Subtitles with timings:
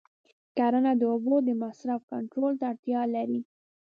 [0.57, 3.41] کرنه د اوبو د مصرف کنټرول ته اړتیا لري.